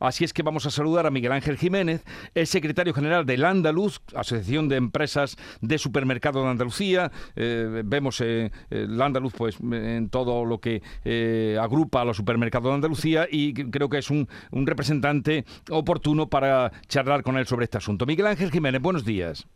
[0.00, 2.02] Así es que vamos a saludar a Miguel Ángel Jiménez,
[2.34, 7.12] el secretario general del Andaluz, Asociación de Empresas de Supermercados de Andalucía.
[7.36, 12.70] Eh, vemos eh, el Andaluz pues, en todo lo que eh, agrupa a los supermercados
[12.70, 17.76] de Andalucía y creo que es un representante oportuno para charlar con él sobre este
[17.78, 18.06] asunto.
[18.06, 19.46] Miguel Ángel Jiménez, buenos días.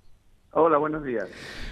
[0.56, 1.28] Hola, buenos días.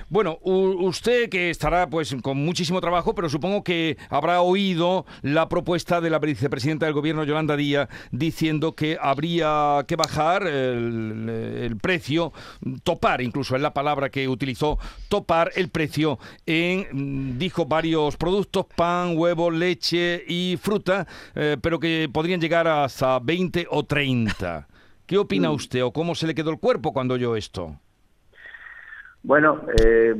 [0.08, 6.00] Bueno, usted que estará pues con muchísimo trabajo, pero supongo que habrá oído la propuesta
[6.00, 12.32] de la vicepresidenta del gobierno, Yolanda Díaz, diciendo que habría que bajar el, precio,
[12.82, 19.16] topar, incluso es la palabra que utilizó, topar el precio en, dijo, varios productos, pan,
[19.16, 21.06] huevo, leche y fruta,
[21.36, 24.66] eh, pero que podrían llegar hasta 20 o 30.
[25.06, 25.54] ¿Qué opina mm.
[25.54, 27.78] usted o cómo se le quedó el cuerpo cuando oyó esto?
[29.24, 30.14] Bueno, eh,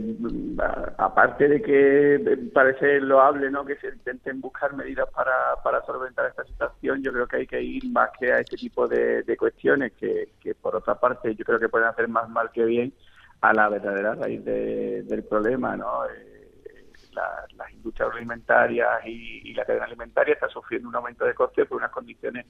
[0.96, 3.64] aparte de que parece loable ¿no?
[3.64, 7.60] que se intenten buscar medidas para, para solventar esta situación, yo creo que hay que
[7.60, 11.68] ir más que a este tipo de, cuestiones que, por otra parte, yo creo que
[11.68, 12.92] pueden hacer más mal que bien
[13.40, 15.76] a la verdadera raíz del problema.
[15.76, 16.06] ¿no?
[16.06, 21.66] Eh, las industrias alimentarias y, y la cadena alimentaria están sufriendo un aumento de costes
[21.66, 22.46] por unas condiciones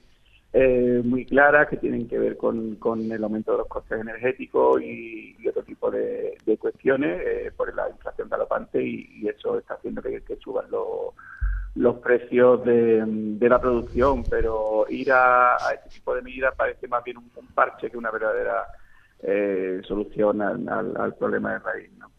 [0.55, 4.79] eh, muy claras que tienen que ver con, con, el aumento de los costes energéticos
[4.83, 10.21] y, otro tipo de, cuestiones eh, por la inflación galopante y, eso está haciendo que,
[10.43, 11.15] suban los,
[11.73, 17.17] los precios de, la producción, pero ir a, este tipo de medidas parece más bien
[17.17, 18.67] un, parche que una verdadera
[19.23, 21.91] eh, solución al, problema de raíz.
[21.97, 22.11] ¿no?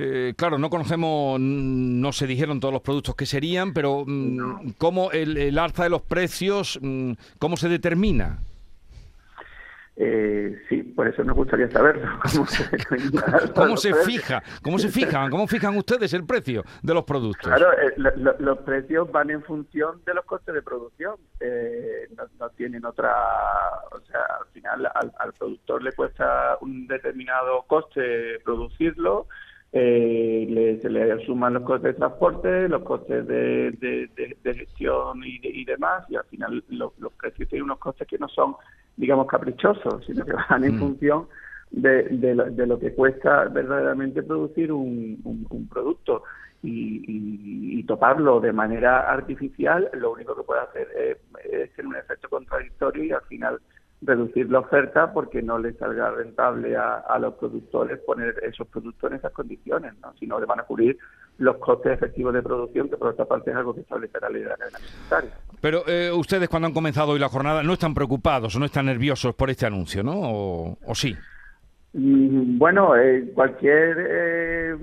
[0.00, 5.10] Eh, claro, no conocemos, no se dijeron todos los productos que serían, pero mm, ¿cómo
[5.10, 8.38] el, alza de los precios, mm, cómo se determina?
[9.96, 12.06] Eh, sí, por eso nos gustaría saberlo.
[13.56, 14.40] ¿Cómo se, fija?
[14.62, 15.30] ¿Cómo se fijan?
[15.30, 17.48] ¿Cómo fijan ustedes el precio de los productos?
[17.48, 17.94] Claro, eh,
[18.38, 21.16] los precios van en función de los costes de producción.
[21.40, 23.12] Eh, no, tienen otra,
[23.90, 29.26] o sea, al final al, al productor le cuesta un determinado coste producirlo
[29.72, 34.08] eh, se le suman los costes de transporte, los costes de,
[34.44, 38.54] gestión y, demás, y al final los precios tienen unos costes que no son,
[38.96, 40.78] digamos, caprichosos, sino que van en mm.
[40.78, 41.28] función
[41.70, 42.34] de,
[42.66, 46.22] lo, que cuesta verdaderamente producir un, producto.
[46.62, 51.16] Y, toparlo de manera artificial, lo único que puede hacer es,
[51.50, 53.58] es tener un efecto contradictorio y al final
[54.08, 59.18] reducir la oferta porque no le salga rentable a, los productores poner esos productos en
[59.18, 60.14] esas condiciones, ¿no?
[60.18, 60.96] sino le van a cubrir
[61.36, 64.42] los costes efectivos de producción, que por otra parte es algo que establece la ley
[64.42, 65.30] de la alimentaria.
[65.60, 68.86] Pero eh, ustedes cuando han comenzado hoy la jornada no están preocupados o no están
[68.86, 70.14] nerviosos por este anuncio, ¿no?
[70.16, 71.14] ¿O, sí?
[71.98, 74.76] Mm, bueno, eh, cualquier eh,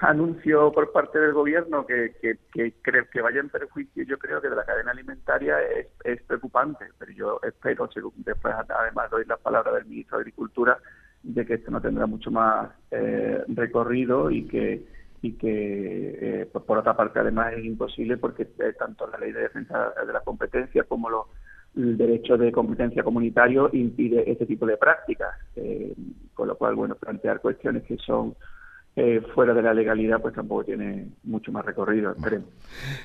[0.00, 2.72] anuncio por parte del gobierno que, que, que,
[3.12, 5.56] que vaya en perjuicio, yo creo que de la cadena alimentaria
[6.04, 10.78] es, preocupante, pero yo espero, después además doy la palabra del ministro de Agricultura,
[11.22, 14.86] de que esto no tendrá mucho más eh, recorrido y que
[15.20, 19.92] y eh, por, otra parte además es imposible porque eh, tanto la ley de defensa
[20.06, 21.28] de la competencia como lo,
[21.76, 25.36] el derecho de competencia comunitario impide este tipo de prácticas,
[26.34, 28.34] con lo cual bueno plantear cuestiones que son
[28.96, 32.48] eh, fuera de la legalidad, pues tampoco tiene mucho más recorrido, esperemos.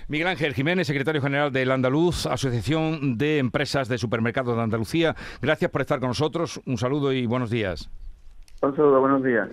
[0.08, 5.72] Miguel Ángel Jiménez, secretario general del Andaluz, Asociación de Empresas de Supermercados de Andalucía, gracias
[5.72, 6.62] por estar con nosotros.
[6.68, 7.90] Un saludo y buenos días.
[8.62, 9.50] Un saludo, buenos días.